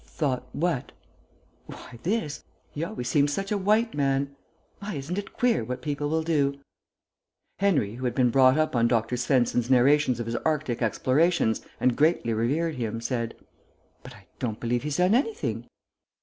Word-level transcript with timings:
"Thought 0.03 0.47
what?" 0.51 0.93
"Why, 1.67 1.99
this. 2.01 2.43
He 2.71 2.83
always 2.83 3.07
seemed 3.07 3.29
such 3.29 3.51
a 3.51 3.57
white 3.59 3.93
man. 3.93 4.35
My, 4.81 4.95
isn't 4.95 5.19
it 5.19 5.31
queer 5.33 5.63
what 5.63 5.83
people 5.83 6.09
will 6.09 6.23
do?" 6.23 6.59
Henry, 7.59 7.93
who 7.93 8.05
had 8.05 8.15
been 8.15 8.31
brought 8.31 8.57
up 8.57 8.75
on 8.75 8.87
Dr. 8.87 9.15
Svensen's 9.15 9.69
narrations 9.69 10.19
of 10.19 10.25
his 10.25 10.37
Arctic 10.37 10.81
explorations, 10.81 11.61
and 11.79 11.95
greatly 11.95 12.33
revered 12.33 12.77
him, 12.77 12.99
said, 12.99 13.35
"But 14.01 14.15
I 14.15 14.25
don't 14.39 14.59
believe 14.59 14.81
he's 14.81 14.97
done 14.97 15.13
anything." 15.13 15.67